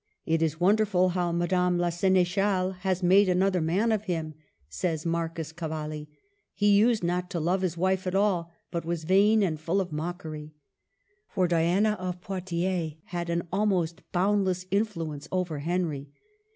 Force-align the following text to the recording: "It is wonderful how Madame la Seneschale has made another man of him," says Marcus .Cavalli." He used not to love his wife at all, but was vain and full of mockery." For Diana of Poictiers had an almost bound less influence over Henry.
"It 0.35 0.41
is 0.41 0.59
wonderful 0.59 1.09
how 1.09 1.31
Madame 1.31 1.77
la 1.77 1.89
Seneschale 1.91 2.71
has 2.79 3.03
made 3.03 3.29
another 3.29 3.61
man 3.61 3.91
of 3.91 4.05
him," 4.05 4.33
says 4.67 5.05
Marcus 5.05 5.51
.Cavalli." 5.51 6.09
He 6.55 6.71
used 6.75 7.03
not 7.03 7.29
to 7.29 7.39
love 7.39 7.61
his 7.61 7.77
wife 7.77 8.07
at 8.07 8.15
all, 8.15 8.51
but 8.71 8.83
was 8.83 9.03
vain 9.03 9.43
and 9.43 9.59
full 9.59 9.79
of 9.79 9.91
mockery." 9.91 10.55
For 11.29 11.47
Diana 11.47 11.91
of 11.99 12.19
Poictiers 12.19 12.93
had 13.13 13.29
an 13.29 13.47
almost 13.53 14.01
bound 14.11 14.43
less 14.43 14.65
influence 14.71 15.27
over 15.31 15.59
Henry. 15.59 16.09